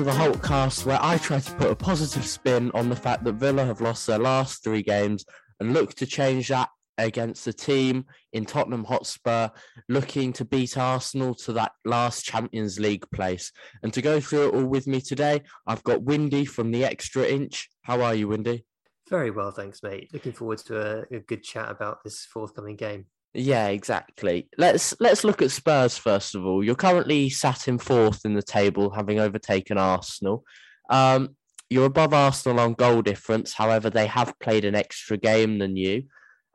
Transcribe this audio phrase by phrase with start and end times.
[0.00, 3.34] to the Hulkcast, where I try to put a positive spin on the fact that
[3.34, 5.26] Villa have lost their last three games
[5.58, 9.50] and look to change that against the team in Tottenham Hotspur,
[9.90, 13.52] looking to beat Arsenal to that last Champions League place.
[13.82, 17.24] And to go through it all with me today, I've got Windy from the Extra
[17.24, 17.68] Inch.
[17.82, 18.64] How are you, Windy?
[19.10, 20.08] Very well, thanks, mate.
[20.14, 20.80] Looking forward to
[21.12, 23.04] a, a good chat about this forthcoming game.
[23.32, 24.48] Yeah, exactly.
[24.58, 26.64] Let's let's look at Spurs first of all.
[26.64, 30.44] You're currently sat in fourth in the table, having overtaken Arsenal.
[30.90, 31.36] Um,
[31.68, 33.52] you're above Arsenal on goal difference.
[33.52, 36.04] However, they have played an extra game than you.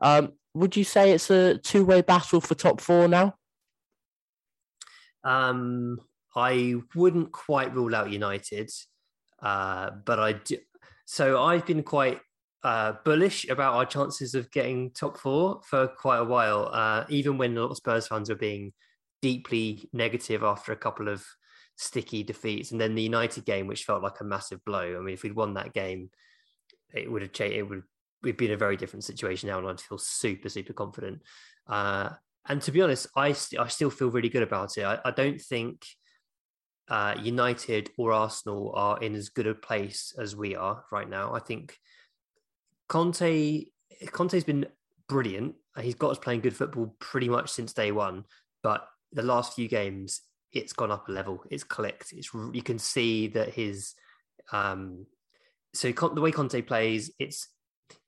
[0.02, 3.36] Um, would you say it's a two-way battle for top four now?
[5.24, 6.02] Um,
[6.36, 8.70] I wouldn't quite rule out United,
[9.42, 10.58] uh, but I do.
[11.06, 12.20] So I've been quite
[12.66, 17.38] uh, bullish about our chances of getting top four for quite a while, uh, even
[17.38, 18.74] when a lot of Spurs fans were being
[19.22, 21.24] deeply negative after a couple of
[21.76, 24.98] sticky defeats, and then the United game, which felt like a massive blow.
[24.98, 26.10] I mean, if we'd won that game,
[26.92, 27.56] it would have changed.
[27.56, 27.84] It would
[28.24, 31.22] we'd be in a very different situation now, and I'd feel super super confident.
[31.68, 32.10] Uh,
[32.50, 34.86] and to be honest, I st- I still feel really good about it.
[34.86, 35.86] I, I don't think
[36.88, 41.32] uh, United or Arsenal are in as good a place as we are right now.
[41.32, 41.78] I think
[42.88, 43.66] Conte
[44.12, 44.68] Conte's been
[45.08, 45.56] brilliant.
[45.80, 48.26] He's got us playing good football pretty much since day one.
[48.64, 51.44] But the last few games, it's gone up a level.
[51.50, 52.14] It's clicked.
[52.14, 53.94] It's you can see that his
[54.52, 55.06] um,
[55.74, 57.50] so the way Conte plays, it's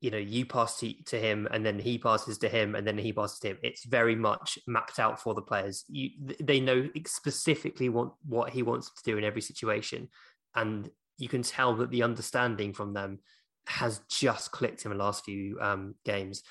[0.01, 2.97] you know you pass to, to him and then he passes to him and then
[2.97, 3.57] he passes to him.
[3.61, 5.83] It's very much mapped out for the players.
[5.87, 6.11] You,
[6.41, 10.09] they know specifically what what he wants to do in every situation,
[10.55, 13.19] and you can tell that the understanding from them
[13.67, 16.43] has just clicked in the last few um, games.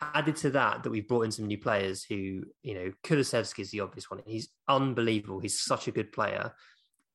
[0.00, 3.70] Added to that, that we've brought in some new players who, you know, Kulusevski is
[3.70, 4.20] the obvious one.
[4.26, 5.38] He's unbelievable.
[5.38, 6.52] He's such a good player.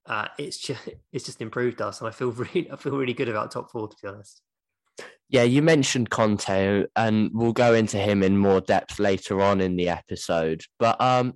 [0.06, 3.30] Uh, it's just it's just improved us, and I feel really I feel really good
[3.30, 4.42] about top four to be honest.
[5.30, 9.76] Yeah, you mentioned Conte, and we'll go into him in more depth later on in
[9.76, 10.64] the episode.
[10.80, 11.34] But um,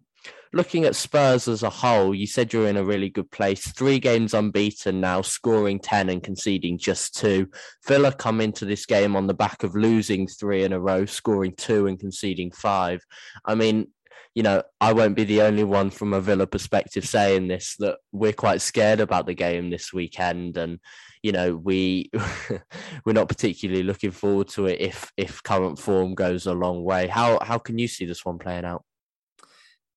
[0.54, 3.72] looking at Spurs as a whole, you said you're in a really good place.
[3.72, 7.48] Three games unbeaten now, scoring 10 and conceding just two.
[7.88, 11.54] Villa come into this game on the back of losing three in a row, scoring
[11.56, 13.02] two and conceding five.
[13.46, 13.88] I mean,
[14.36, 17.98] you know, I won't be the only one from a Villa perspective saying this that
[18.12, 20.80] we're quite scared about the game this weekend and
[21.22, 22.10] you know we
[23.06, 27.08] we're not particularly looking forward to it if if current form goes a long way
[27.08, 28.84] how how can you see this one playing out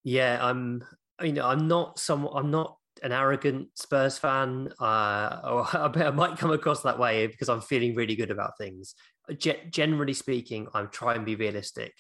[0.05, 0.85] yeah, I'm.
[1.23, 2.27] You know, I'm not some.
[2.27, 4.69] I'm not an arrogant Spurs fan.
[4.79, 8.95] Uh, or I, might come across that way because I'm feeling really good about things.
[9.39, 11.93] G- generally speaking, I'm trying to be realistic.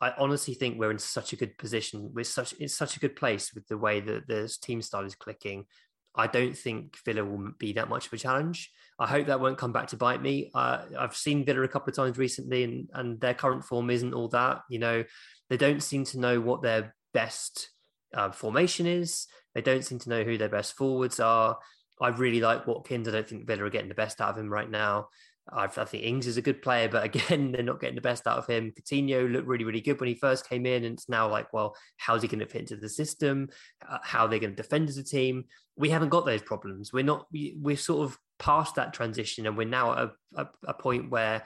[0.00, 2.10] I honestly think we're in such a good position.
[2.14, 5.14] We're such it's such a good place with the way that the team style is
[5.14, 5.66] clicking.
[6.14, 8.70] I don't think Villa will be that much of a challenge.
[8.98, 10.50] I hope that won't come back to bite me.
[10.54, 14.14] Uh, I've seen Villa a couple of times recently, and and their current form isn't
[14.14, 14.62] all that.
[14.70, 15.04] You know,
[15.50, 17.70] they don't seem to know what their best
[18.14, 19.26] uh, formation is.
[19.54, 21.58] They don't seem to know who their best forwards are.
[22.00, 23.08] I really like Watkins.
[23.08, 25.08] I don't think Villa are getting the best out of him right now.
[25.52, 28.26] I, I think Ings is a good player, but again, they're not getting the best
[28.26, 28.72] out of him.
[28.72, 31.76] Coutinho looked really, really good when he first came in, and it's now like, well,
[31.96, 33.48] how's he going to fit into the system?
[33.86, 35.44] Uh, how are they going to defend as a team?
[35.76, 36.92] We haven't got those problems.
[36.92, 37.26] We're not.
[37.32, 41.10] We, we're sort of past that transition, and we're now at a, a, a point
[41.10, 41.42] where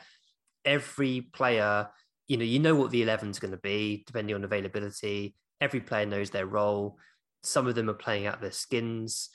[0.64, 1.88] every player,
[2.28, 5.80] you know, you know what the 11 is going to be depending on availability every
[5.80, 6.98] player knows their role.
[7.42, 9.30] Some of them are playing out their skins.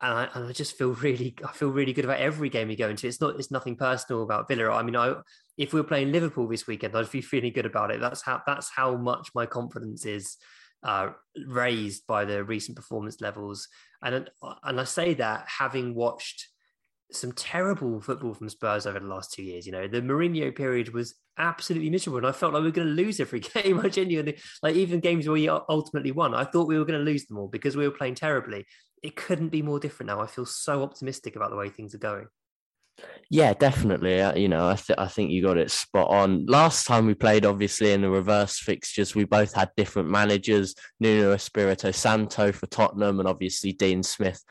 [0.00, 2.76] And I, and I, just feel really, I feel really good about every game we
[2.76, 3.06] go into.
[3.06, 4.70] It's not, it's nothing personal about Villa.
[4.70, 5.14] I mean, I,
[5.56, 8.00] if we were playing Liverpool this weekend, I'd be feeling good about it.
[8.00, 10.36] That's how, that's how much my confidence is
[10.82, 11.10] uh,
[11.46, 13.68] raised by the recent performance levels.
[14.02, 14.28] And
[14.64, 16.48] and I say that having watched
[17.14, 19.66] some terrible football from Spurs over the last two years.
[19.66, 22.88] You know, the Mourinho period was absolutely miserable, and I felt like we were going
[22.88, 23.80] to lose every game.
[23.80, 27.10] I genuinely, like even games where we ultimately won, I thought we were going to
[27.10, 28.64] lose them all because we were playing terribly.
[29.02, 30.20] it couldn't be more different now.
[30.20, 32.26] I feel so optimistic about the way things are going.
[33.30, 34.20] Yeah, definitely.
[34.20, 36.44] Uh, you know, I, th- I think you got it spot on.
[36.46, 41.32] Last time we played, obviously, in the reverse fixtures, we both had different managers Nuno
[41.32, 44.42] Espirito Santo for Tottenham and obviously Dean Smith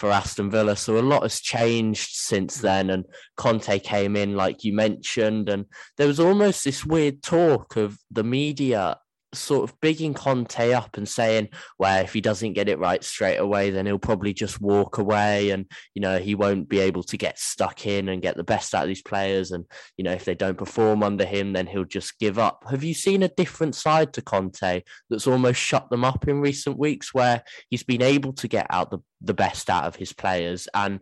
[0.00, 0.76] for Aston Villa.
[0.76, 2.88] So a lot has changed since then.
[2.88, 3.04] And
[3.36, 5.66] Conte came in, like you mentioned, and
[5.98, 8.96] there was almost this weird talk of the media
[9.32, 11.48] sort of bigging Conte up and saying,
[11.78, 15.50] well, if he doesn't get it right straight away, then he'll probably just walk away
[15.50, 18.74] and, you know, he won't be able to get stuck in and get the best
[18.74, 19.52] out of these players.
[19.52, 19.64] And,
[19.96, 22.64] you know, if they don't perform under him, then he'll just give up.
[22.70, 26.78] Have you seen a different side to Conte that's almost shut them up in recent
[26.78, 30.68] weeks where he's been able to get out the, the best out of his players
[30.74, 31.00] and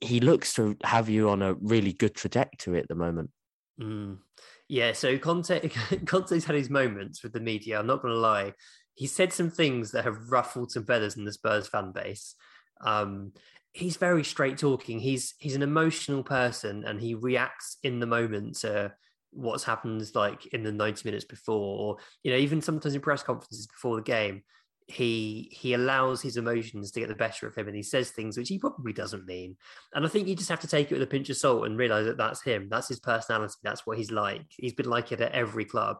[0.00, 3.30] he looks to have you on a really good trajectory at the moment?
[3.80, 4.18] Mm.
[4.74, 5.68] Yeah, so Conte
[6.04, 7.78] Conte's had his moments with the media.
[7.78, 8.54] I'm not going to lie.
[8.94, 12.34] He said some things that have ruffled some feathers in the Spurs fan base.
[12.80, 13.30] Um,
[13.72, 14.98] he's very straight talking.
[14.98, 18.92] He's he's an emotional person, and he reacts in the moment to
[19.30, 23.22] what's happened, like in the 90 minutes before, or you know, even sometimes in press
[23.22, 24.42] conferences before the game
[24.86, 28.36] he he allows his emotions to get the better of him and he says things
[28.36, 29.56] which he probably doesn't mean.
[29.94, 31.78] And i think you just have to take it with a pinch of salt and
[31.78, 32.68] realize that that's him.
[32.68, 33.54] That's his personality.
[33.62, 34.44] That's what he's like.
[34.50, 35.98] He's been like it at every club.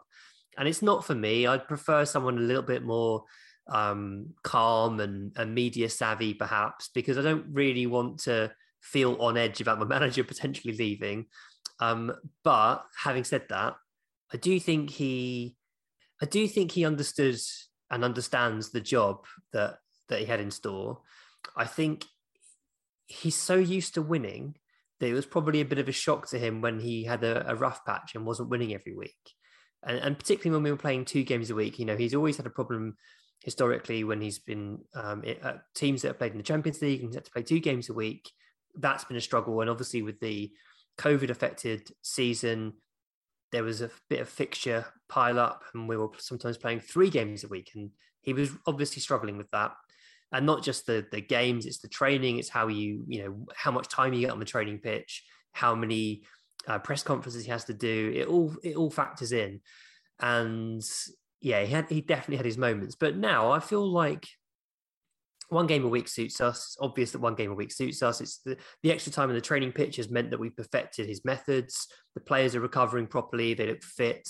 [0.59, 1.47] And it's not for me.
[1.47, 3.25] I'd prefer someone a little bit more
[3.69, 8.53] um, calm and, and media savvy perhaps because i don't really want to
[8.83, 11.27] feel on edge about my manager potentially leaving.
[11.81, 12.13] Um,
[12.45, 13.75] but having said that
[14.33, 15.57] i do think he
[16.23, 17.39] i do think he understood
[17.91, 19.79] and understands the job that
[20.09, 21.01] that he had in store,
[21.57, 22.05] I think
[23.07, 24.57] he's so used to winning
[25.01, 27.51] that it was probably a bit of a shock to him when he had a,
[27.51, 29.33] a rough patch and wasn't winning every week.
[29.83, 32.37] And, and, particularly when we were playing two games a week, you know, he's always
[32.37, 32.97] had a problem
[33.41, 37.15] historically when he's been um, at teams that have played in the Champions League and
[37.15, 38.31] had to play two games a week.
[38.75, 39.61] That's been a struggle.
[39.61, 40.51] And obviously, with the
[40.99, 42.75] COVID affected season,
[43.55, 47.45] there was a bit of fixture pile up, and we were sometimes playing three games
[47.45, 47.91] a week, and
[48.21, 49.71] he was obviously struggling with that.
[50.33, 53.71] And not just the the games, it's the training, it's how you you know how
[53.71, 55.23] much time you get on the training pitch,
[55.53, 56.25] how many
[56.67, 58.13] uh, press conferences he has to do.
[58.13, 59.61] It all it all factors in,
[60.19, 60.83] and
[61.41, 62.97] yeah, he had he definitely had his moments.
[62.97, 64.27] But now I feel like
[65.55, 66.57] one game a week suits us.
[66.57, 68.21] It's obvious that one game a week suits us.
[68.21, 71.25] It's the, the extra time in the training pitch has meant that we've perfected his
[71.25, 71.89] methods.
[72.15, 73.55] The players are recovering properly.
[73.55, 74.29] They look fit.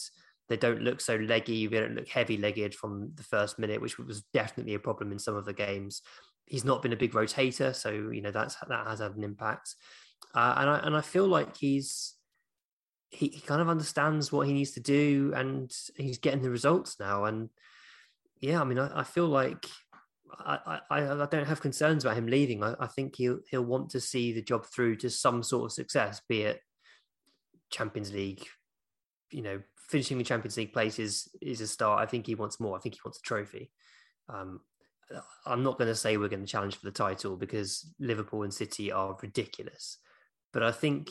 [0.48, 1.66] They don't look so leggy.
[1.66, 5.18] They don't look heavy legged from the first minute, which was definitely a problem in
[5.18, 6.02] some of the games.
[6.46, 9.74] He's not been a big rotator, so you know that's that has had an impact.
[10.34, 12.14] Uh, and I and I feel like he's
[13.10, 17.00] he, he kind of understands what he needs to do, and he's getting the results
[17.00, 17.24] now.
[17.24, 17.48] And
[18.40, 19.66] yeah, I mean, I, I feel like
[20.38, 22.62] I, I, I don't have concerns about him leaving.
[22.62, 25.72] I, I think he'll he'll want to see the job through to some sort of
[25.72, 26.60] success, be it
[27.70, 28.46] Champions League,
[29.30, 32.00] you know, finishing the Champions League place is is a start.
[32.00, 32.76] I think he wants more.
[32.76, 33.70] I think he wants a trophy.
[34.28, 34.60] Um,
[35.44, 38.54] I'm not going to say we're going to challenge for the title because Liverpool and
[38.54, 39.98] City are ridiculous,
[40.52, 41.10] but I think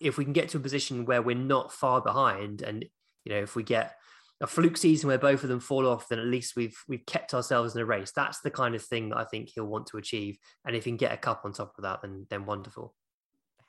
[0.00, 2.84] if we can get to a position where we're not far behind, and
[3.24, 3.96] you know, if we get
[4.40, 7.34] a fluke season where both of them fall off, then at least we've we've kept
[7.34, 8.12] ourselves in a race.
[8.14, 10.38] That's the kind of thing that I think he'll want to achieve.
[10.64, 12.94] And if he can get a cup on top of that, then then wonderful.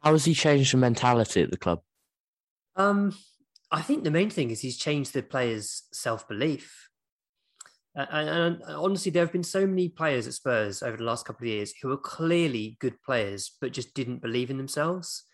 [0.01, 1.81] How has he changed the mentality at the club?
[2.75, 3.15] Um,
[3.69, 6.89] I think the main thing is he's changed the players' self belief.
[7.95, 11.25] Uh, and, and, honestly, there have been so many players at Spurs over the last
[11.25, 15.25] couple of years who are clearly good players, but just didn't believe in themselves.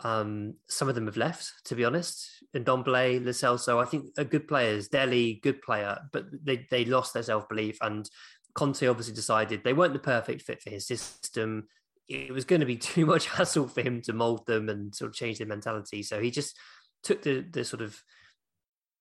[0.00, 2.28] Um, some of them have left, to be honest.
[2.52, 4.88] And Lo Celso, I think are good players.
[4.88, 7.78] Dele, good player, but they, they lost their self belief.
[7.80, 8.08] And
[8.54, 11.68] Conte obviously decided they weren't the perfect fit for his system.
[12.08, 15.10] It was going to be too much hassle for him to mold them and sort
[15.10, 16.02] of change their mentality.
[16.02, 16.56] So he just
[17.02, 18.00] took the the sort of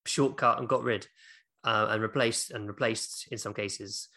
[0.05, 1.07] shortcut and got rid
[1.63, 4.09] uh, and replaced and replaced in some cases.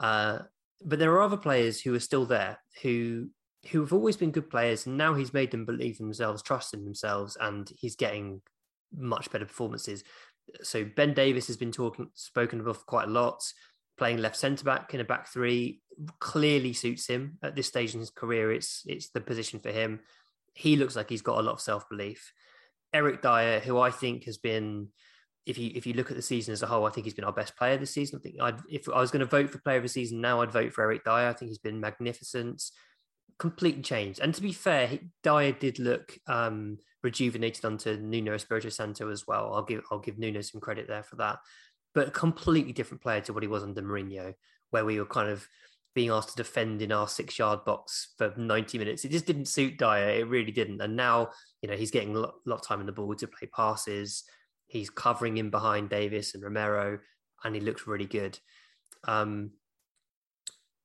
[0.00, 0.40] Uh,
[0.84, 3.28] but there are other players who are still there who
[3.70, 6.84] who have always been good players, and now he's made them believe themselves, trust in
[6.84, 8.42] themselves, and he's getting
[8.96, 10.04] much better performances.
[10.62, 13.42] So Ben Davies has been talking spoken of quite a lot.
[13.96, 15.80] Playing left centre back in a back three
[16.18, 18.52] clearly suits him at this stage in his career.
[18.52, 20.00] It's it's the position for him.
[20.52, 22.32] He looks like he's got a lot of self belief.
[22.92, 24.88] Eric Dier, who I think has been,
[25.46, 27.24] if you if you look at the season as a whole, I think he's been
[27.24, 28.18] our best player this season.
[28.18, 30.42] I think I'd, if I was going to vote for player of the season now,
[30.42, 31.28] I'd vote for Eric Dier.
[31.28, 32.62] I think he's been magnificent
[33.38, 34.20] completely changed.
[34.20, 39.52] And to be fair, Dier did look um, rejuvenated under Nuno Espirito Santo as well.
[39.54, 41.38] I'll give I'll give Nuno some credit there for that.
[41.94, 44.34] But a completely different player to what he was under Mourinho,
[44.70, 45.46] where we were kind of
[45.94, 49.04] being asked to defend in our six yard box for 90 minutes.
[49.04, 50.08] It just didn't suit Dier.
[50.08, 50.80] It really didn't.
[50.80, 51.30] And now,
[51.62, 54.24] you know, he's getting a lot, lot of time in the ball to play passes.
[54.66, 56.98] He's covering in behind Davies and Romero,
[57.44, 58.38] and he looks really good.
[59.06, 59.52] Um,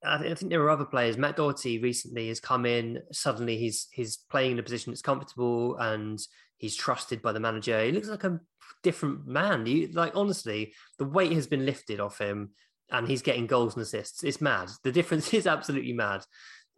[0.03, 1.17] I, th- I think there are other players.
[1.17, 2.99] Matt Doherty recently has come in.
[3.11, 6.19] Suddenly, he's he's playing in a position that's comfortable and
[6.57, 7.83] he's trusted by the manager.
[7.83, 8.39] He looks like a
[8.83, 9.65] different man.
[9.65, 12.51] You like honestly, the weight has been lifted off him
[12.91, 14.23] and he's getting goals and assists.
[14.23, 14.69] It's mad.
[14.83, 16.23] The difference is absolutely mad.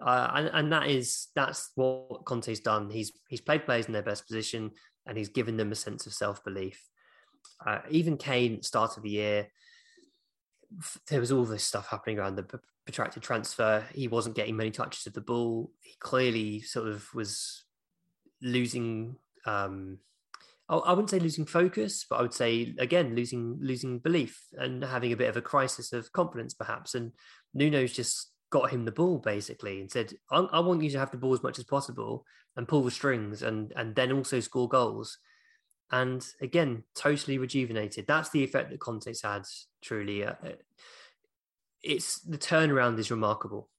[0.04, 2.90] Uh, and, and that is that's what Conte's done.
[2.90, 4.72] He's he's played players in their best position
[5.06, 6.82] and he's given them a sense of self belief.
[7.66, 9.48] Uh, even Kane, start of the year,
[11.10, 12.60] there was all this stuff happening around the
[12.92, 13.86] protracted transfer.
[13.94, 15.72] He wasn't getting many touches of the ball.
[15.82, 17.64] He clearly sort of was
[18.42, 20.00] losing um,
[20.70, 25.12] I wouldn't say losing focus, but I would say again losing losing belief and having
[25.12, 26.96] a bit of a crisis of confidence, perhaps.
[26.96, 27.12] And
[27.54, 31.12] Nuno's just got him the ball basically and said, I, I, want you to have
[31.12, 34.70] the ball as much as possible and pull the strings and and then also score
[34.70, 35.18] goals."
[35.94, 38.08] And again, totally rejuvenated.
[38.08, 39.44] That's the effect that Conte's had.
[39.82, 40.36] Truly, uh,
[41.84, 43.70] it's the turnaround is remarkable.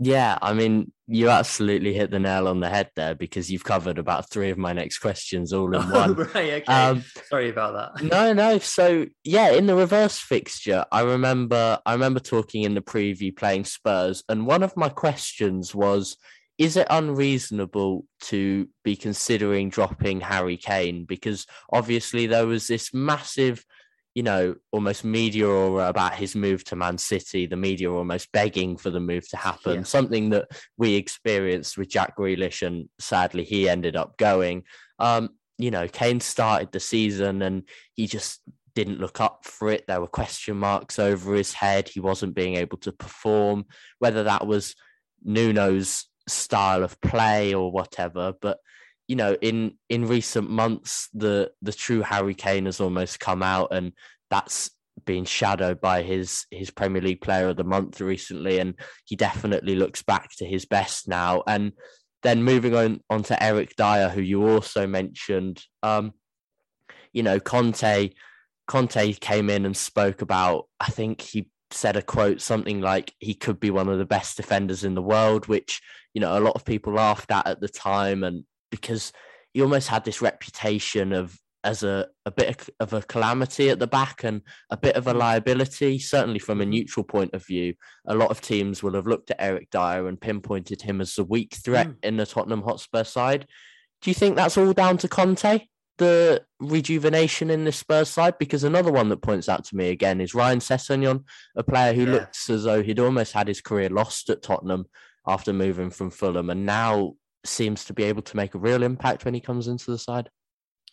[0.00, 3.98] Yeah, I mean, you absolutely hit the nail on the head there because you've covered
[3.98, 6.14] about three of my next questions all in one.
[6.14, 6.64] right, okay.
[6.66, 8.04] Um, Sorry about that.
[8.10, 8.58] no, no.
[8.58, 13.64] So yeah, in the reverse fixture, I remember I remember talking in the preview playing
[13.64, 16.16] Spurs, and one of my questions was,
[16.58, 21.06] is it unreasonable to be considering dropping Harry Kane?
[21.06, 23.64] Because obviously there was this massive
[24.18, 28.76] you know, almost media aura about his move to Man City, the media almost begging
[28.76, 29.82] for the move to happen, yeah.
[29.84, 34.64] something that we experienced with Jack Grealish, and sadly he ended up going.
[34.98, 37.62] Um, you know, Kane started the season and
[37.94, 38.40] he just
[38.74, 39.84] didn't look up for it.
[39.86, 41.88] There were question marks over his head.
[41.88, 43.66] He wasn't being able to perform,
[44.00, 44.74] whether that was
[45.24, 48.32] Nuno's style of play or whatever.
[48.40, 48.58] But
[49.08, 53.68] you know, in in recent months, the the true Harry Kane has almost come out,
[53.72, 53.92] and
[54.30, 54.70] that's
[55.06, 58.74] been shadowed by his his Premier League Player of the Month recently, and
[59.06, 61.42] he definitely looks back to his best now.
[61.46, 61.72] And
[62.22, 66.12] then moving on on to Eric Dier, who you also mentioned, um,
[67.12, 68.10] you know, Conte
[68.66, 70.66] Conte came in and spoke about.
[70.78, 74.36] I think he said a quote something like he could be one of the best
[74.36, 75.80] defenders in the world, which
[76.12, 79.12] you know a lot of people laughed at at the time, and because
[79.52, 83.86] he almost had this reputation of as a, a bit of a calamity at the
[83.86, 85.18] back and a bit of a mm.
[85.18, 87.74] liability, certainly from a neutral point of view.
[88.06, 91.24] A lot of teams will have looked at Eric Dier and pinpointed him as a
[91.24, 91.96] weak threat mm.
[92.02, 93.46] in the Tottenham Hotspur side.
[94.00, 95.66] Do you think that's all down to Conte,
[95.98, 98.38] the rejuvenation in the Spurs side?
[98.38, 101.24] Because another one that points out to me again is Ryan Sessegnon,
[101.56, 102.12] a player who yeah.
[102.12, 104.86] looks as though he'd almost had his career lost at Tottenham
[105.26, 107.14] after moving from Fulham and now
[107.48, 110.30] seems to be able to make a real impact when he comes into the side.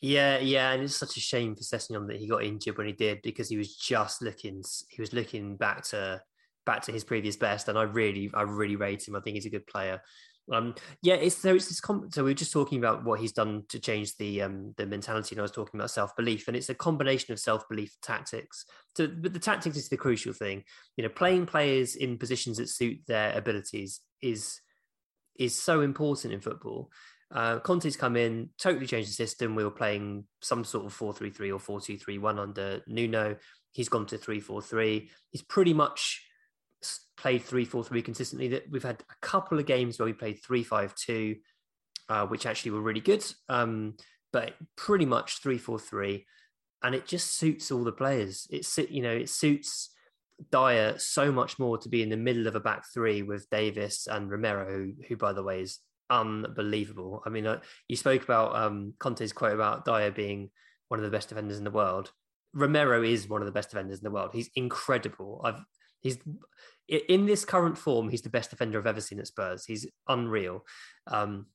[0.02, 2.94] Yeah, yeah, and it's such a shame for Sessegnon that he got injured when he
[2.94, 6.22] did because he was just looking he was looking back to
[6.66, 9.16] back to his previous best, and I really I really rate him.
[9.16, 10.02] I think he's a good player.
[10.52, 11.80] Um, yeah, it's so it's this.
[11.80, 14.86] Com- so we are just talking about what he's done to change the um the
[14.86, 17.96] mentality, and I was talking about self belief, and it's a combination of self belief
[18.02, 18.66] tactics.
[18.96, 20.64] So, but the tactics is the crucial thing.
[20.98, 24.60] You know, playing players in positions that suit their abilities is
[25.38, 26.92] is so important in football.
[27.32, 29.56] Uh, Conte's come in, totally changed the system.
[29.56, 32.82] We were playing some sort of 4 3 3 or 4 2 3 1 under
[32.88, 33.38] Nuno.
[33.72, 35.10] He's gone to 3 4 3.
[35.32, 36.26] He's pretty much
[37.18, 38.48] played 3 4 3 consistently.
[38.50, 41.36] That We've had a couple of games where we played 3 5 2,
[42.10, 43.96] uh, which actually were really good, um,
[44.32, 46.26] but pretty much 3 4 3.
[46.84, 48.48] And it just suits all the players.
[48.52, 49.90] It's, you know, it suits
[50.52, 54.08] Dier so much more to be in the middle of a back three with Davies
[54.10, 57.24] and Romero, who, who by the way, is unbelievable.
[57.26, 60.50] I mean, uh, you spoke about um, Conte's quote about Dier being
[60.90, 62.12] one of the best defenders in the world.
[62.54, 64.32] Romero is one of the best defenders in the world.
[64.34, 65.42] He's incredible.
[65.44, 65.60] I've
[66.02, 66.20] he's
[66.88, 68.10] in this current form.
[68.10, 69.66] He's the best defender I've ever seen at Spurs.
[69.66, 70.64] He's unreal.
[71.08, 71.48] Um,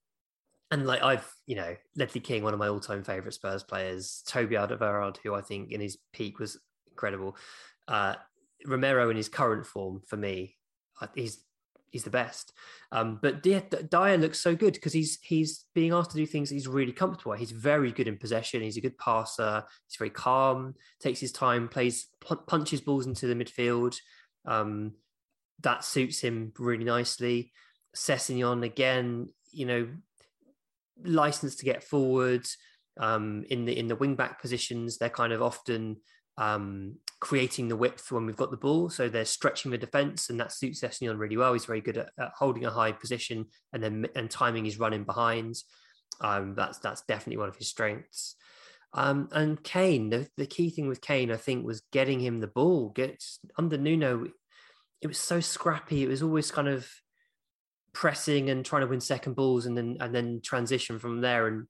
[0.70, 4.56] and like I've, you know, Ledley King, one of my all-time favorite Spurs players, Toby
[4.56, 6.58] Alderweireld, who I think in his peak was
[6.88, 7.36] incredible.
[7.88, 8.14] Uh,
[8.66, 10.56] Romero in his current form for me,
[11.14, 11.44] he's
[11.90, 12.52] he's the best.
[12.92, 16.68] Um, but Dier looks so good because he's he's being asked to do things he's
[16.68, 17.32] really comfortable.
[17.32, 18.62] He's very good in possession.
[18.62, 19.64] He's a good passer.
[19.88, 20.74] He's very calm.
[21.00, 21.68] Takes his time.
[21.68, 22.08] Plays
[22.46, 23.96] punches balls into the midfield.
[24.44, 24.92] Um,
[25.62, 27.52] that suits him really nicely.
[27.94, 29.88] Sessegnon again, you know,
[31.04, 32.46] licensed to get forward.
[32.98, 35.96] Um, in the in the wing back positions, they're kind of often
[36.38, 38.88] um, creating the width when we've got the ball.
[38.88, 41.52] So they're stretching the defense, and that suits Sessegnon really well.
[41.52, 45.04] He's very good at, at, holding a high position and then and timing his running
[45.04, 45.56] behind.
[46.20, 48.36] Um, that's that's definitely one of his strengths.
[48.92, 52.48] Um, and Kane, the, the key thing with Kane, I think, was getting him the
[52.48, 52.88] ball.
[52.88, 53.22] Get
[53.56, 54.26] under Nuno,
[55.00, 56.02] it was so scrappy.
[56.02, 56.90] It was always kind of
[57.92, 61.46] pressing and trying to win second balls and then and then transition from there.
[61.46, 61.66] And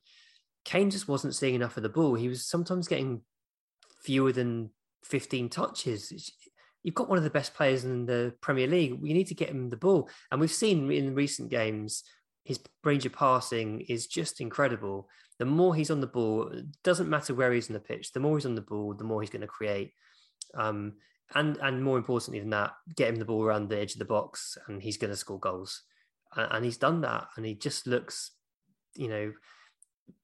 [0.64, 2.14] Kane just wasn't seeing enough of the ball.
[2.14, 3.22] He was sometimes getting
[4.02, 4.70] fewer than
[5.04, 6.32] 15 touches.
[6.82, 9.00] You've got one of the best players in the Premier League.
[9.00, 10.08] We need to get him the ball.
[10.30, 12.04] And we've seen in recent games,
[12.44, 15.08] his range of passing is just incredible.
[15.38, 16.52] The more he's on the ball,
[16.84, 19.20] doesn't matter where he's on the pitch, the more he's on the ball, the more
[19.20, 19.92] he's going to create.
[20.54, 20.94] Um,
[21.34, 24.04] and and more importantly than that, get him the ball around the edge of the
[24.04, 25.82] box, and he's going to score goals.
[26.36, 28.32] And he's done that, and he just looks,
[28.94, 29.32] you know,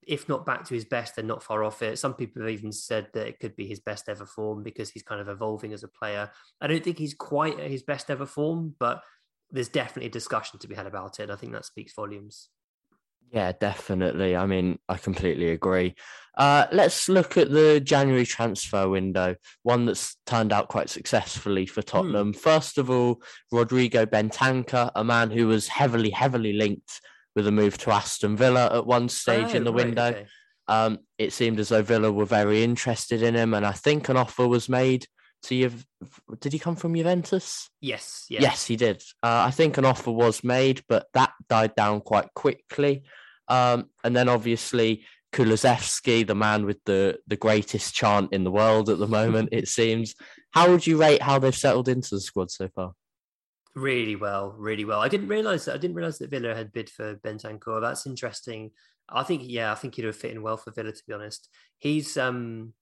[0.07, 1.99] if not back to his best, then not far off it.
[1.99, 5.03] Some people have even said that it could be his best ever form because he's
[5.03, 6.31] kind of evolving as a player.
[6.61, 9.03] I don't think he's quite at his best ever form, but
[9.51, 11.31] there's definitely a discussion to be had about it.
[11.31, 12.49] I think that speaks volumes.
[13.33, 14.37] Yeah, definitely.
[14.37, 15.95] I mean, I completely agree.
[16.37, 21.81] Uh, let's look at the January transfer window, one that's turned out quite successfully for
[21.81, 21.87] hmm.
[21.87, 22.33] Tottenham.
[22.33, 22.39] Hmm.
[22.39, 27.01] First of all, Rodrigo Bentancur, a man who was heavily, heavily linked
[27.37, 30.07] with a move to Aston Villa at one stage oh, in the right, window.
[30.07, 30.27] Okay.
[30.67, 34.17] Um, it seemed as though Villa were very interested in him, and I think an
[34.17, 35.07] offer was made
[35.45, 35.73] to you.
[36.41, 37.69] Did he come from Juventus?
[37.81, 38.27] Yes.
[38.29, 39.03] Yes, yes he did.
[39.23, 43.05] Uh, I think an offer was made, but that died down quite quickly.
[43.49, 48.89] Um, and then obviously Kulusevski, the man with the the greatest chant in the world
[48.89, 50.15] at the moment, it seems.
[50.51, 52.93] How would you rate how they've settled into the squad so far?
[53.77, 55.01] Really well, really well.
[55.01, 55.75] I didn't realize that.
[55.75, 57.83] I didn't realize that Villa had bid for Bentancur.
[57.83, 58.71] That's interesting.
[59.07, 60.93] I think, yeah, I think he'd have fit in well for Villa.
[60.93, 62.73] To be honest, he's um,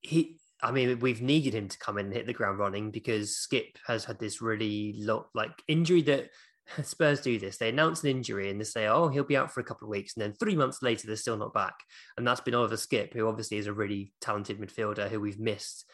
[0.00, 0.38] he.
[0.62, 3.76] I mean, we've needed him to come in and hit the ground running because Skipp
[3.86, 6.28] has had this really low, like injury that
[6.82, 7.56] Spurs do this.
[7.56, 9.90] They announce an injury and they say, "Oh, he'll be out for a couple of
[9.90, 11.74] weeks," and then three months later, they're still not back.
[12.16, 15.86] And that's been Oliver Skipp, who obviously is a really talented midfielder who we've missed.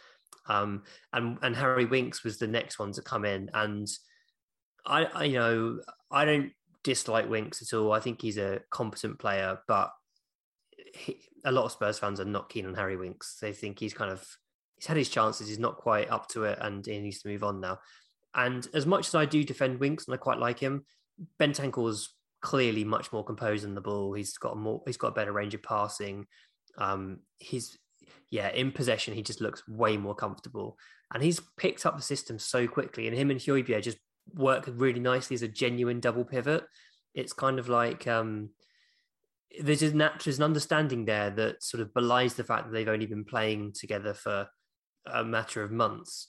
[0.46, 0.82] Um,
[1.14, 3.88] and and Harry Winks was the next one to come in, and
[4.86, 7.92] I, I you know I don't dislike Winks at all.
[7.92, 9.90] I think he's a competent player, but
[10.94, 13.38] he, a lot of Spurs fans are not keen on Harry Winks.
[13.40, 14.24] They think he's kind of
[14.76, 15.48] he's had his chances.
[15.48, 17.78] He's not quite up to it, and he needs to move on now.
[18.34, 20.84] And as much as I do defend Winks and I quite like him,
[21.40, 24.12] Bentancur's clearly much more composed in the ball.
[24.12, 26.26] He's got a more he's got a better range of passing.
[26.78, 27.78] Um, he's
[28.30, 30.76] yeah, in possession, he just looks way more comfortable.
[31.12, 33.06] And he's picked up the system so quickly.
[33.06, 33.98] And him and Højbjerg just
[34.34, 36.64] work really nicely as a genuine double pivot.
[37.14, 38.50] It's kind of like um,
[39.60, 42.88] there's a natural there's an understanding there that sort of belies the fact that they've
[42.88, 44.48] only been playing together for
[45.06, 46.28] a matter of months.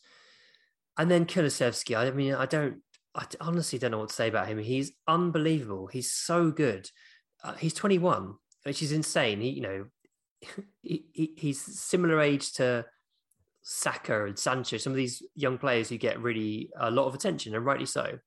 [0.98, 2.82] And then Kulusevski, I mean, I don't,
[3.16, 4.58] I honestly don't know what to say about him.
[4.58, 5.88] He's unbelievable.
[5.88, 6.90] He's so good.
[7.44, 9.42] Uh, he's 21, which is insane.
[9.42, 9.86] He, you know,
[10.82, 12.86] he, he's similar age to
[13.70, 17.54] Saka and Sancho, some of these young players who get really a lot of attention,
[17.54, 18.20] and rightly so.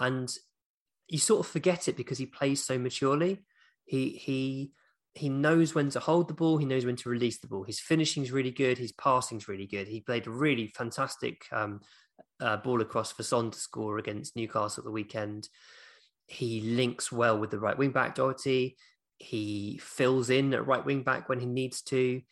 [0.00, 0.32] And
[1.08, 3.44] you sort of forget it because he plays so maturely.
[3.84, 4.72] He he
[5.14, 6.56] he knows when to hold the ball.
[6.56, 7.64] He knows when to release the ball.
[7.64, 8.78] His finishing's really good.
[8.78, 9.88] His passing's really good.
[9.88, 11.80] He played a really fantastic um,
[12.40, 15.50] uh, ball across for Son to score against Newcastle at the weekend.
[16.28, 18.78] He links well with the right wing back Doherty.
[19.18, 22.22] He fills in at right wing back when he needs to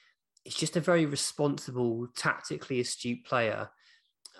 [0.46, 3.68] he's just a very responsible, tactically astute player.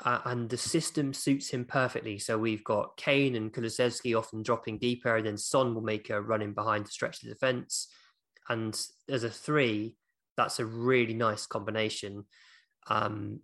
[0.04, 2.16] Uh, and the system suits him perfectly.
[2.18, 6.20] So we've got Kane and Kulusevski often dropping deeper, and then Son will make a
[6.20, 7.88] run in behind to stretch the defense.
[8.48, 9.96] And as a three,
[10.36, 12.24] that's a really nice combination.
[12.88, 13.40] Um,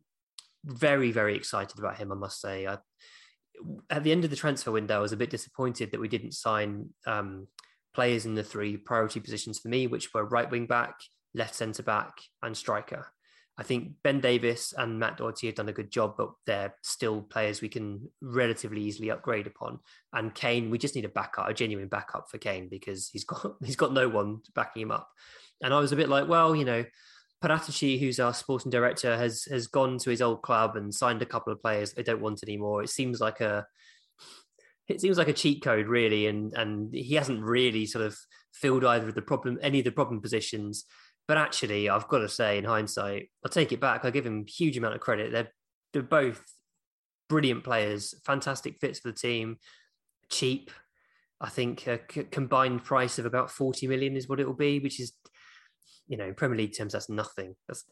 [0.65, 2.69] very, very excited about him, I must say.
[2.69, 2.79] I,
[3.91, 6.33] at the end of the transfer window, I was a bit disappointed that we didn't
[6.33, 7.49] sign um,
[7.93, 10.95] players in the three priority positions for me, which were right wing back,
[11.35, 13.09] left centre back, and striker.
[13.59, 17.21] I think Ben Davies and Matt Doherty have done a good job, but they're still
[17.21, 19.79] players we can relatively easily upgrade upon.
[20.13, 23.57] And Kane, we just need a backup, a genuine backup for Kane because he's got
[23.65, 25.09] he's got no one backing him up.
[25.63, 26.85] And I was a bit like, well, you know,
[27.45, 31.27] Paratici, who's our sporting director, has has gone to his old club and signed a
[31.27, 32.83] couple of players they don't want anymore.
[32.83, 33.67] It seems like a
[34.89, 38.17] it seems like a cheat code, really, and and he hasn't really sort of
[38.55, 40.85] filled either of the problem any of the problem positions.
[41.33, 44.05] But actually, I've got to say, in hindsight, I'll take it back.
[44.05, 45.33] I give him a huge amount of credit.
[45.33, 45.51] They're
[45.95, 46.45] they're both
[47.31, 49.57] brilliant players, fantastic fits for the team,
[50.29, 50.71] cheap.
[51.41, 54.79] I think a c- combined price of about 40 million is what it will be,
[54.79, 55.15] which is
[56.07, 57.57] you know, in Premier League terms, that's nothing.
[57.67, 57.87] That's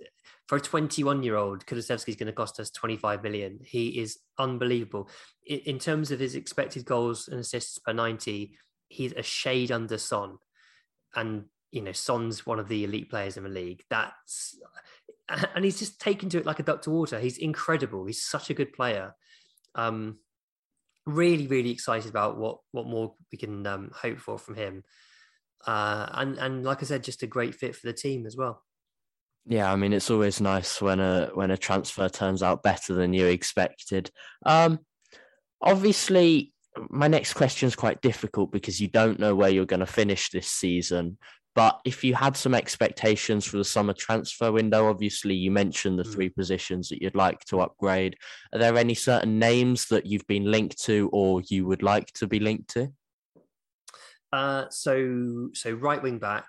[0.47, 1.65] for a 21 year old.
[1.65, 3.59] Kulusevski is going to cost us 25 million.
[3.65, 5.09] He is unbelievable
[5.47, 8.55] in, in, terms of his expected goals and assists per 90.
[8.89, 10.37] He's a shade under Son,
[11.17, 13.83] and you know, Son's one of the elite players in the league.
[13.91, 14.59] That's
[15.55, 17.21] and he's just taken to it like a duck to water.
[17.21, 18.05] He's incredible.
[18.07, 19.15] He's such a good player.
[19.75, 20.19] Um,
[21.07, 24.85] really, really excited about what what more we can um, hope for from him.
[25.67, 28.63] Uh, and and like I said, just a great fit for the team as well.
[29.47, 33.13] Yeah, I mean it's always nice when a when a transfer turns out better than
[33.13, 34.11] you expected.
[34.45, 34.81] Um,
[35.63, 36.53] obviously,
[36.89, 40.31] my next question is quite difficult because you don't know where you're going to finish
[40.31, 41.19] this season.
[41.55, 46.05] But if you had some expectations for the summer transfer window, obviously you mentioned the
[46.05, 46.13] mm.
[46.13, 48.17] three positions that you'd like to upgrade.
[48.53, 52.27] Are there any certain names that you've been linked to or you would like to
[52.27, 52.93] be linked to?
[54.33, 56.47] Uh, so, so right wing back,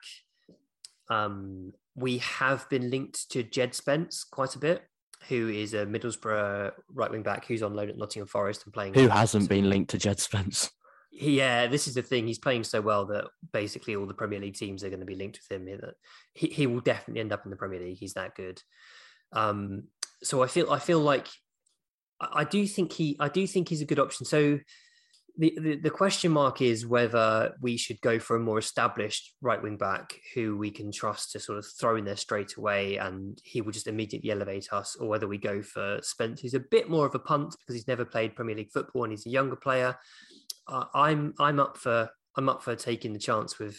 [1.10, 4.84] um, we have been linked to Jed Spence quite a bit,
[5.28, 8.94] who is a Middlesbrough right wing back who's on loan at Nottingham Forest and playing.
[8.94, 10.70] Who hasn't been linked to Jed Spence?
[11.12, 12.26] Yeah, this is the thing.
[12.26, 15.16] He's playing so well that basically all the Premier League teams are going to be
[15.16, 15.66] linked with him.
[15.66, 15.96] That
[16.34, 17.98] he, he will definitely end up in the Premier League.
[17.98, 18.62] He's that good.
[19.34, 19.84] Um,
[20.24, 21.28] so I feel I feel like
[22.20, 24.26] I, do think he I do think he's a good option.
[24.26, 24.60] So
[25.38, 29.62] the, the, the question mark is whether we should go for a more established right
[29.62, 33.40] wing back who we can trust to sort of throw in there straight away and
[33.44, 36.90] he will just immediately elevate us, or whether we go for Spence, who's a bit
[36.90, 39.56] more of a punt because he's never played Premier League football and he's a younger
[39.56, 39.98] player
[40.68, 43.78] uh, I'm I'm up for I'm up for taking the chance with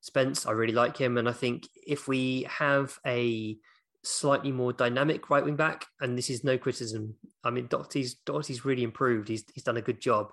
[0.00, 0.46] Spence.
[0.46, 3.56] I really like him, and I think if we have a
[4.04, 7.14] slightly more dynamic right wing back, and this is no criticism.
[7.44, 9.28] I mean, Doherty's Doherty's really improved.
[9.28, 10.30] He's he's done a good job,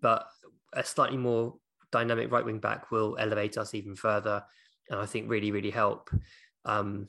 [0.00, 0.26] but
[0.72, 1.56] a slightly more
[1.90, 4.44] dynamic right wing back will elevate us even further,
[4.88, 6.10] and I think really really help.
[6.64, 7.08] Um,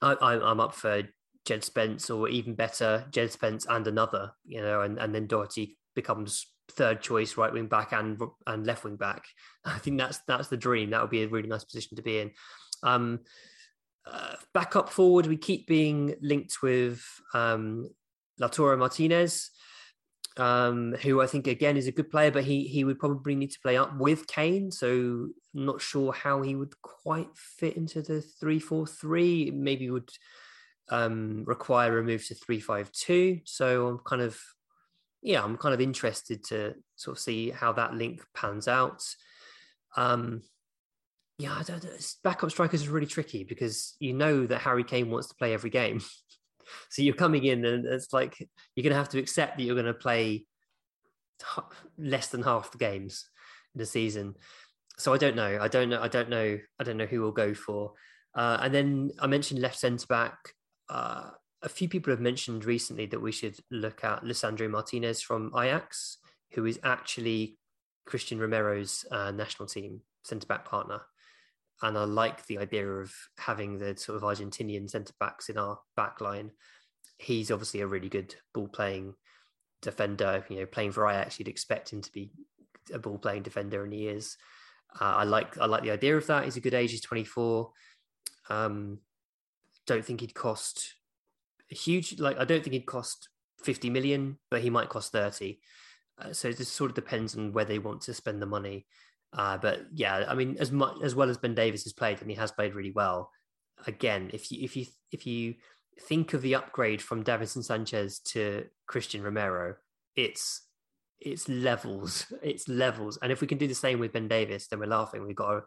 [0.00, 1.02] I, am up for
[1.44, 5.78] Jed Spence, or even better, Jed Spence and another, you know, and, and then Doherty
[5.94, 9.24] becomes third choice right wing back and and left wing back.
[9.64, 10.90] I think that's that's the dream.
[10.90, 12.30] That would be a really nice position to be in.
[12.82, 13.20] Um,
[14.06, 17.88] uh, back up forward, we keep being linked with um,
[18.40, 19.50] Lautaro Martinez,
[20.36, 23.52] um, who I think again is a good player, but he he would probably need
[23.52, 24.70] to play up with Kane.
[24.70, 24.88] So
[25.54, 29.50] I'm not sure how he would quite fit into the three four three.
[29.50, 30.10] Maybe would
[30.90, 33.40] um, require a move to three five two.
[33.44, 34.38] So I'm kind of
[35.24, 39.02] yeah, I'm kind of interested to sort of see how that link pans out.
[39.96, 40.42] Um,
[41.38, 41.84] yeah, I don't,
[42.22, 45.70] backup strikers is really tricky because you know that Harry Kane wants to play every
[45.70, 46.00] game.
[46.90, 48.38] so you're coming in and it's like
[48.76, 50.44] you're going to have to accept that you're going to play
[51.98, 53.26] less than half the games
[53.74, 54.34] in the season.
[54.98, 55.58] So I don't know.
[55.58, 56.02] I don't know.
[56.02, 56.58] I don't know.
[56.78, 57.94] I don't know who will go for.
[58.34, 60.36] Uh, and then I mentioned left centre back.
[60.88, 61.30] Uh,
[61.64, 66.18] a few people have mentioned recently that we should look at Lisandro Martinez from Ajax,
[66.52, 67.56] who is actually
[68.04, 71.00] Christian Romero's uh, national team centre back partner.
[71.82, 75.78] And I like the idea of having the sort of Argentinian centre backs in our
[75.96, 76.50] back line.
[77.18, 79.14] He's obviously a really good ball playing
[79.80, 80.44] defender.
[80.50, 82.30] You know, playing for Ajax, you'd expect him to be
[82.92, 84.36] a ball playing defender, and he is.
[85.00, 86.44] Uh, I like I like the idea of that.
[86.44, 86.90] He's a good age.
[86.90, 87.70] He's 24.
[88.50, 88.98] Um,
[89.86, 90.94] don't think he'd cost
[91.68, 92.18] huge.
[92.18, 93.28] Like I don't think he'd cost
[93.62, 95.58] 50 million, but he might cost 30.
[96.18, 98.86] Uh, so it just sort of depends on where they want to spend the money.
[99.32, 102.30] Uh, but yeah, I mean, as much as well as Ben Davies has played, and
[102.30, 103.30] he has played really well.
[103.86, 105.54] Again, if you if you if you
[106.08, 109.74] think of the upgrade from Davinson Sanchez to Christian Romero,
[110.14, 110.62] it's
[111.20, 113.18] it's levels, it's levels.
[113.22, 115.26] And if we can do the same with Ben Davies, then we're laughing.
[115.26, 115.62] We've got a,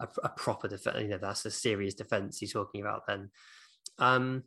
[0.00, 0.98] a, a proper defense.
[1.00, 3.06] You know, that's a serious defense he's talking about.
[3.06, 3.30] Then,
[3.98, 4.44] um,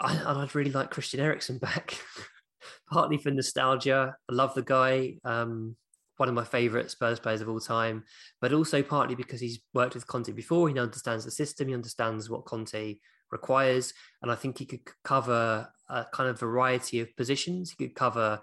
[0.00, 1.98] I, I'd really like Christian Eriksen back,
[2.90, 4.16] partly for nostalgia.
[4.28, 5.76] I love the guy, um,
[6.16, 8.04] one of my favourite Spurs players of all time,
[8.40, 10.68] but also partly because he's worked with Conte before.
[10.68, 12.96] He understands the system, he understands what Conte
[13.30, 17.74] requires, and I think he could cover a kind of variety of positions.
[17.76, 18.40] He could cover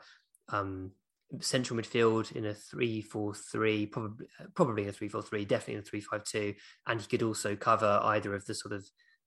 [0.49, 0.91] um,
[1.39, 6.55] central midfield in a 3-4-3 probably probably in a 3-4-3 definitely in a 3-5-2
[6.87, 8.85] and he could also cover either of the sort of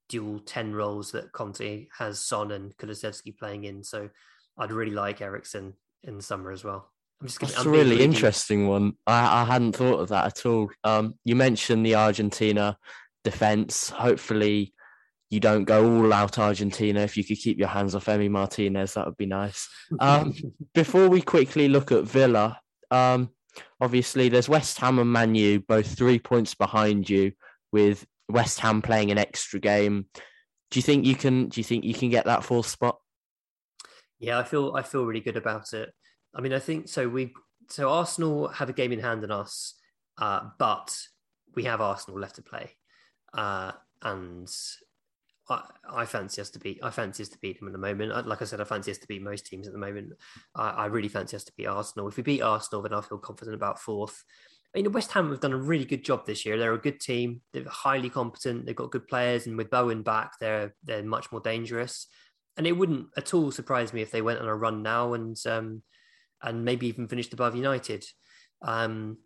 [0.09, 3.83] dual 10 roles that Conte has Son and Kulusevski playing in.
[3.83, 4.11] So
[4.59, 6.91] I'd really like Eriksen in the summer as well.
[7.21, 8.05] I'm just gonna, That's I'm a really greedy.
[8.05, 8.95] interesting one.
[9.07, 10.71] I, I hadn't thought of that at all.
[10.83, 12.77] Um, you mentioned the Argentina
[13.23, 13.89] defense.
[13.91, 14.75] Hopefully,
[15.31, 17.01] you don't go all out Argentina.
[17.01, 19.69] If you could keep your hands off Emi Martinez, that would be nice.
[19.99, 20.35] Um,
[20.75, 23.31] before we quickly look at Villa, um,
[23.81, 27.33] obviously there's West Ham and Man U, both three points behind you
[27.73, 30.07] with West Ham playing an extra game.
[30.71, 31.49] Do you think you can?
[31.49, 32.99] Do you think you can get that fourth spot?
[34.19, 35.91] Yeah, I feel I feel really good about it.
[36.35, 37.09] I mean, I think so.
[37.09, 37.33] We
[37.69, 39.75] so Arsenal have a game in hand on us,
[40.19, 40.97] uh, but
[41.55, 42.71] we have Arsenal left to play,
[43.35, 44.51] uh, and
[45.49, 46.81] I, I, fancy us to beat.
[46.83, 48.27] I fancy us to beat them at the moment.
[48.27, 50.13] Like I said, I fancy us to beat most teams at the moment.
[50.55, 52.09] I, I really fancy us to beat Arsenal.
[52.09, 54.25] If we beat Arsenal, then I feel confident about fourth.
[54.75, 56.59] I mean, West Ham have done a really good job this year.
[56.59, 57.43] They're a good team.
[57.53, 58.67] They're highly competent.
[58.67, 62.09] They've got good players, and with Bowen back, they're they're much more dangerous.
[62.57, 65.37] And it wouldn't at all surprise me if they went on a run now and
[65.47, 65.83] um,
[66.43, 68.05] and maybe even finished above United.
[68.63, 69.19] Um,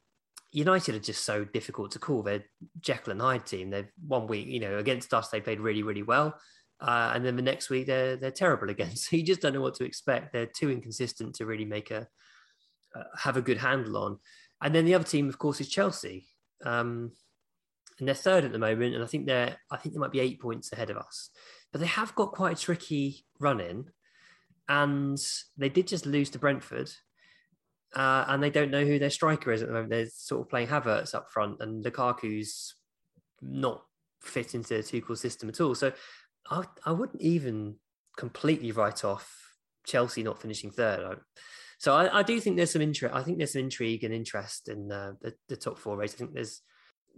[0.52, 2.22] United are just so difficult to call.
[2.22, 2.44] They're
[2.80, 3.70] Jekyll and Hyde team.
[3.70, 6.38] They've one week, you know, against us they played really, really well,
[6.80, 8.92] uh, and then the next week they're they're terrible again.
[8.96, 10.32] So you just don't know what to expect.
[10.32, 12.06] They're too inconsistent to really make a
[12.94, 14.18] uh, have a good handle on.
[14.60, 16.26] And then the other team, of course, is Chelsea,
[16.64, 17.12] um,
[17.98, 20.20] and they're third at the moment, and I think they're I think they might be
[20.20, 21.30] eight points ahead of us,
[21.72, 23.86] but they have got quite a tricky run in,
[24.68, 25.18] and
[25.56, 26.90] they did just lose to Brentford
[27.94, 29.90] uh, and they don't know who their striker is at the moment.
[29.90, 32.74] They're sort of playing Havertz up front, and Lukaku's
[33.40, 33.82] not
[34.22, 35.74] fit into the Tuchel system at all.
[35.74, 35.92] So
[36.50, 37.76] I, I wouldn't even
[38.16, 39.54] completely write off
[39.86, 41.18] Chelsea not finishing third.
[41.78, 43.14] So I, I do think there's some interest.
[43.14, 46.12] I think there's some intrigue and interest in uh, the, the top four race.
[46.14, 46.60] I think there's,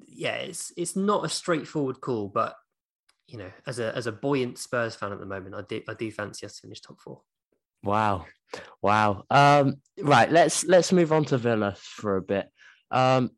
[0.06, 2.54] yeah, it's it's not a straightforward call, but
[3.26, 5.94] you know, as a as a buoyant Spurs fan at the moment, I do I
[5.94, 7.22] do fancy us to finish top four.
[7.82, 8.26] Wow,
[8.82, 9.24] wow.
[9.30, 12.50] Um, right, let's let's move on to Villa for a bit.
[12.90, 13.30] Um,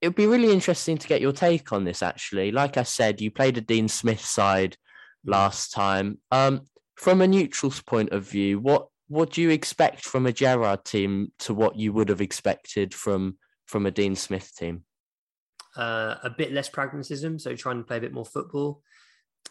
[0.00, 2.02] it'd be really interesting to get your take on this.
[2.02, 4.76] Actually, like I said, you played a Dean Smith side
[5.24, 6.20] last time.
[6.30, 6.62] Um,
[6.94, 11.32] from a neutral's point of view, what what do you expect from a Gerrard team
[11.40, 14.84] to what you would have expected from from a Dean Smith team?
[15.76, 18.82] Uh, a bit less pragmatism, so trying to play a bit more football,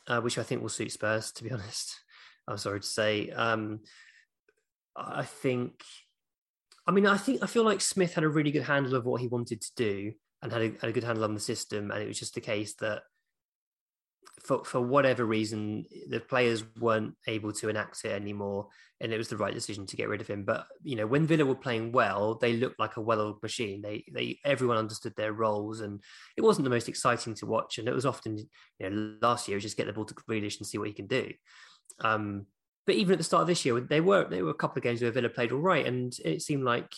[0.07, 1.31] uh, which I think will suit Spurs.
[1.33, 1.95] To be honest.
[2.47, 3.31] I'm sorry to say.
[3.31, 3.79] Um,
[4.95, 5.83] I think,
[6.87, 9.19] I mean, I think I feel like Smith had a really good handle of what
[9.21, 12.01] he wanted to do and had a, had a good handle on the system, and
[12.01, 13.03] it was just a case that
[14.43, 18.67] for for whatever reason the players weren't able to enact it anymore
[19.01, 21.25] and it was the right decision to get rid of him but you know when
[21.25, 25.33] villa were playing well they looked like a well-oiled machine they they everyone understood their
[25.33, 26.01] roles and
[26.35, 28.37] it wasn't the most exciting to watch and it was often
[28.79, 30.93] you know last year was just get the ball to Grealish and see what he
[30.93, 31.31] can do
[31.99, 32.45] um,
[32.85, 34.83] but even at the start of this year, they were there were a couple of
[34.83, 36.93] games where Villa played all right, and it seemed like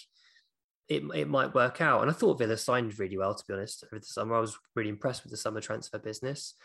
[0.90, 2.02] it it might work out.
[2.02, 4.36] And I thought Villa signed really well, to be honest, over the summer.
[4.36, 6.56] I was really impressed with the summer transfer business.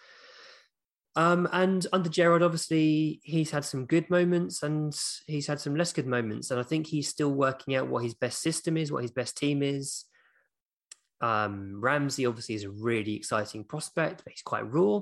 [1.15, 5.93] Um, and under Gerrard, obviously, he's had some good moments and he's had some less
[5.93, 6.51] good moments.
[6.51, 9.37] And I think he's still working out what his best system is, what his best
[9.37, 10.07] team is.
[11.21, 15.01] Um, Ramsey obviously is a really exciting prospect, but he's quite raw.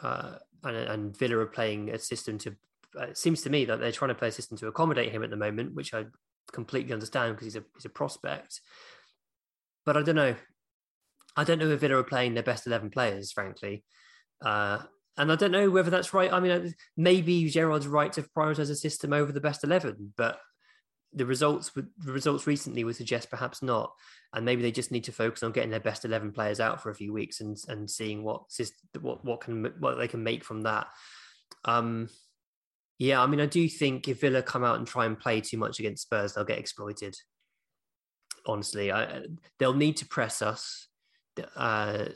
[0.00, 2.56] Uh, and, and Villa are playing a system to.
[2.98, 5.22] Uh, it seems to me that they're trying to play a system to accommodate him
[5.22, 6.06] at the moment, which I
[6.52, 8.60] completely understand because he's a he's a prospect.
[9.84, 10.34] But I don't know.
[11.36, 13.84] I don't know if Villa are playing their best eleven players, frankly.
[14.44, 14.78] Uh,
[15.16, 16.32] and I don't know whether that's right.
[16.32, 20.40] I mean, maybe Gerrard's right to prioritize a system over the best eleven, but
[21.12, 23.92] the results the results recently would suggest perhaps not.
[24.32, 26.90] And maybe they just need to focus on getting their best 11 players out for
[26.90, 28.42] a few weeks and and seeing what
[29.00, 30.86] what what can what they can make from that.
[31.64, 32.08] Um
[32.98, 35.56] yeah i mean i do think if villa come out and try and play too
[35.56, 37.16] much against spurs they'll get exploited.
[38.46, 39.22] Honestly I,
[39.58, 40.86] they'll need to press us.
[41.56, 42.06] Uh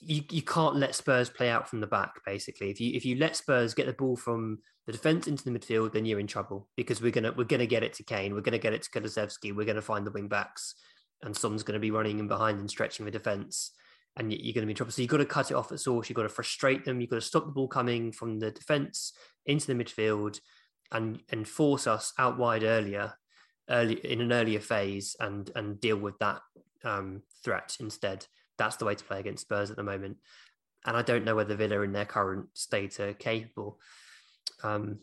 [0.00, 2.12] you, you can't let Spurs play out from the back.
[2.24, 5.56] Basically, if you if you let Spurs get the ball from the defense into the
[5.56, 8.40] midfield, then you're in trouble because we're gonna we're gonna get it to Kane, we're
[8.40, 10.74] gonna get it to Kulusevski, we're gonna find the wing backs,
[11.22, 13.72] and Son's gonna be running in behind and stretching the defense,
[14.16, 14.92] and you're gonna be in trouble.
[14.92, 16.08] So you've got to cut it off at source.
[16.08, 17.00] You've got to frustrate them.
[17.00, 19.12] You've got to stop the ball coming from the defense
[19.44, 20.40] into the midfield,
[20.92, 23.14] and and force us out wide earlier,
[23.68, 26.40] early in an earlier phase, and and deal with that
[26.84, 28.26] um, threat instead
[28.58, 30.16] that's the way to play against Spurs at the moment.
[30.84, 33.78] And I don't know whether Villa in their current state are capable.
[34.62, 34.98] Um,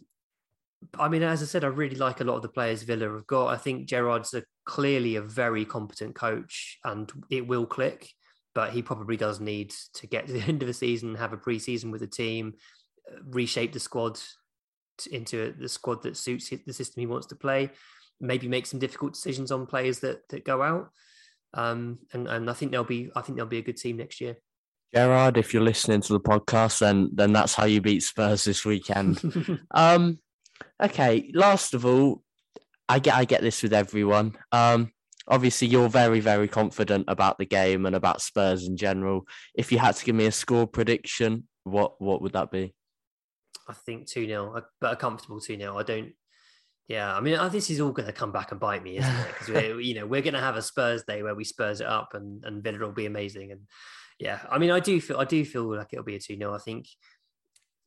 [0.98, 3.28] I mean, as I said, I really like a lot of the players Villa have
[3.28, 3.48] got.
[3.48, 8.10] I think Gerrard's a, clearly a very competent coach and it will click,
[8.56, 11.38] but he probably does need to get to the end of the season, have a
[11.38, 12.54] pre-season with the team,
[13.26, 14.20] reshape the squad
[15.12, 17.70] into the squad that suits the system he wants to play,
[18.22, 20.90] maybe make some difficult decisions on players that, that go out.
[21.54, 24.22] Um, and, and I think they'll be I think they'll be a good team next
[24.22, 24.38] year.
[24.94, 28.66] Gerrard, if you're listening to the podcast, then then that's how you beat Spurs this
[28.66, 29.22] weekend.
[29.72, 30.20] um,
[30.82, 31.32] okay.
[31.34, 32.24] Last of all,
[32.88, 34.36] I get I get this with everyone.
[34.52, 34.92] Um,
[35.28, 39.26] obviously you're very very confident about the game and about Spurs in general.
[39.56, 42.74] If you had to give me a score prediction, what what would that be?
[43.68, 45.78] I think 2 0, but a comfortable 2 0.
[45.78, 46.14] I don't,
[46.88, 49.28] yeah, I mean, this is all going to come back and bite me, isn't it?
[49.28, 51.88] Because we're, you know, we're going to have a Spurs day where we Spurs it
[51.88, 53.52] up and, and Villa will be amazing.
[53.52, 53.62] And
[54.20, 56.54] yeah, I mean, I do feel, I do feel like it'll be a 2 0.
[56.54, 56.88] I think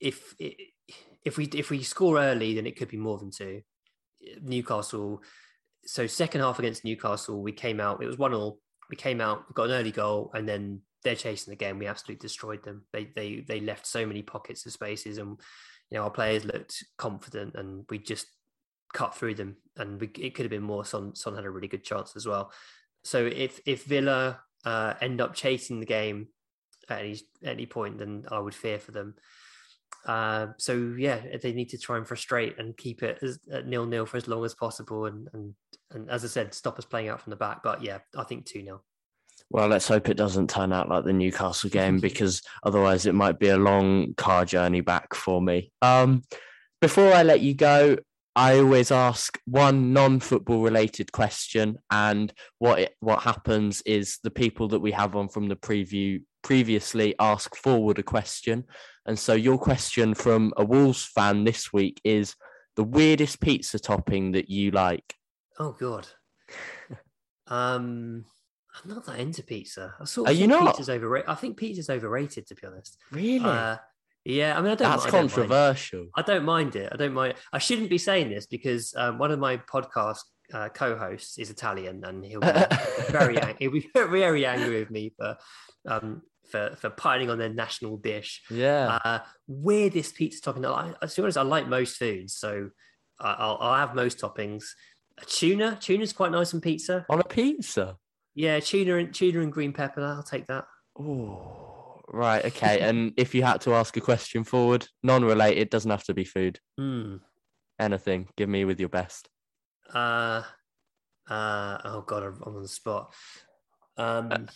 [0.01, 0.35] if,
[1.25, 3.61] if we, if we score early, then it could be more than two.
[4.41, 5.23] Newcastle,
[5.85, 8.59] so second half against Newcastle, we came out, it was 1 all.
[8.89, 11.79] We came out, we got an early goal, and then they're chasing the game.
[11.79, 12.85] We absolutely destroyed them.
[12.93, 15.41] They they they left so many pockets of spaces, and
[15.91, 18.27] you know our players looked confident, and we just
[18.97, 19.57] cut through them.
[19.77, 20.85] And we, it could have been more.
[20.85, 22.51] Son Son had a really good chance as well.
[23.05, 26.29] So if if Villa uh, end up chasing the game
[26.89, 29.15] at any any point, then I would fear for them.
[30.07, 34.07] Uh, so yeah, they need to try and frustrate and keep it as nil nil
[34.07, 35.55] for as long as possible, and and
[35.91, 37.63] and as I said, stop us playing out from the back.
[37.63, 38.83] But yeah, I think two 0
[39.51, 43.39] well, let's hope it doesn't turn out like the Newcastle game because otherwise it might
[43.39, 45.71] be a long car journey back for me.
[45.83, 46.23] Um,
[46.81, 47.97] before I let you go,
[48.37, 54.69] I always ask one non-football related question, and what it, what happens is the people
[54.69, 58.65] that we have on from the preview previously ask forward a question,
[59.07, 62.35] and so your question from a Wolves fan this week is
[62.77, 65.15] the weirdest pizza topping that you like.
[65.59, 66.07] Oh God.
[67.49, 68.25] um
[68.85, 69.95] I'm not that into pizza.
[69.99, 70.77] I sort of Are you not?
[70.77, 71.31] Pizza's overrated.
[71.31, 72.99] I think pizza's overrated, to be honest.
[73.11, 73.41] Really?
[73.41, 73.77] Uh,
[74.27, 74.91] yeah, I mean, I don't.
[74.91, 76.01] That's I don't controversial.
[76.01, 76.11] Mind.
[76.17, 76.89] I don't mind it.
[76.93, 77.35] I don't mind.
[77.53, 80.21] I shouldn't be saying this because um, one of my podcast
[80.53, 82.49] uh, co-hosts is Italian, and he'll be
[83.11, 85.37] very ang- he'll be very angry with me for
[85.87, 88.43] um, for for piling on their national dish.
[88.51, 88.99] Yeah.
[89.05, 90.65] Uh, weirdest pizza topping.
[90.65, 92.71] I, to be honest, I like most foods, so
[93.21, 94.65] I'll, I'll have most toppings.
[95.19, 97.07] A tuna, tuna's quite nice on pizza.
[97.09, 97.97] On a pizza.
[98.35, 100.05] Yeah, tuna and tuna and green pepper.
[100.05, 100.65] I'll take that.
[100.99, 101.66] Oh,
[102.13, 102.45] right.
[102.45, 102.81] Okay.
[102.81, 106.59] and if you had to ask a question forward, non-related, doesn't have to be food.
[106.79, 107.21] Mm.
[107.79, 108.29] Anything.
[108.37, 109.29] Give me with your best.
[109.93, 110.43] Uh,
[111.29, 111.79] uh.
[111.85, 113.15] Oh God, I'm on the spot.
[113.97, 114.49] Um.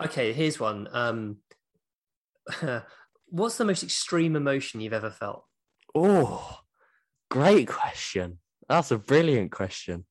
[0.00, 0.32] okay.
[0.32, 0.88] Here's one.
[0.92, 1.38] Um.
[3.28, 5.44] what's the most extreme emotion you've ever felt?
[5.94, 6.58] Oh,
[7.30, 8.38] great question.
[8.68, 10.04] That's a brilliant question.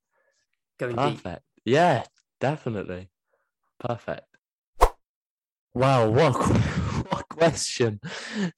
[0.80, 1.44] Going Perfect.
[1.66, 1.74] Deep.
[1.74, 2.04] Yeah,
[2.44, 3.08] Definitely.
[3.80, 4.28] Perfect.
[5.76, 6.34] Wow, what
[7.10, 8.00] what question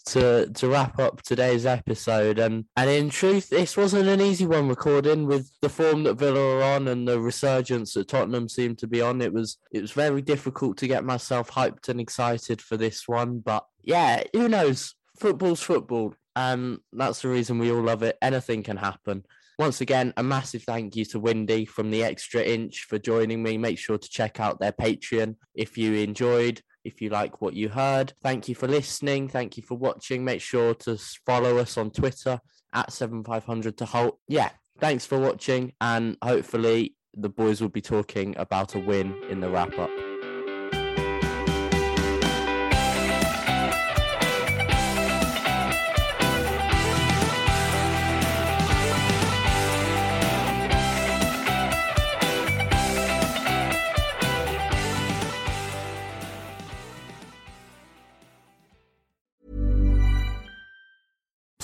[0.08, 2.39] to to wrap up today's episode.
[2.39, 6.58] And and in truth, this wasn't an easy one recording with the form that Villa
[6.58, 9.21] are on and the resurgence that Tottenham seemed to be on.
[9.21, 13.39] It was it was very difficult to get myself hyped and excited for this one.
[13.39, 14.95] But yeah, who knows?
[15.17, 16.15] Football's football.
[16.36, 18.17] And that's the reason we all love it.
[18.21, 19.23] Anything can happen.
[19.58, 23.58] Once again, a massive thank you to Windy from the Extra Inch for joining me.
[23.58, 27.67] Make sure to check out their Patreon if you enjoyed, if you like what you
[27.67, 28.13] heard.
[28.24, 29.28] Thank you for listening.
[29.28, 30.24] Thank you for watching.
[30.24, 32.39] Make sure to follow us on Twitter
[32.74, 34.17] at 7500 to Holte.
[34.28, 39.39] Yeah, thanks for watching, and hopefully the boys will be talking about a win in
[39.39, 40.05] the wrap up.